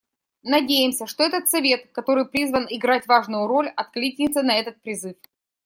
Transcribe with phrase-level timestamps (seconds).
[0.41, 5.15] Надеемся, что этот Совет, который призван играть важную роль, откликнется на этот призыв.